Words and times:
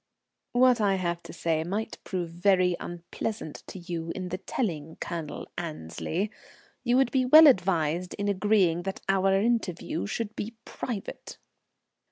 "What 0.53 0.81
I 0.81 0.95
have 0.95 1.21
to 1.21 1.31
say 1.31 1.63
might 1.63 1.99
prove 2.03 2.31
very 2.31 2.75
unpleasant 2.79 3.61
to 3.67 3.77
you 3.77 4.11
in 4.15 4.29
the 4.29 4.39
telling, 4.39 4.95
Colonel 4.95 5.47
Annesley. 5.59 6.31
You 6.83 6.97
would 6.97 7.11
be 7.11 7.23
well 7.27 7.45
advised 7.45 8.15
in 8.15 8.27
agreeing 8.27 8.81
that 8.81 9.01
our 9.07 9.31
interview 9.35 10.07
should 10.07 10.35
be 10.35 10.55
private." 10.65 11.37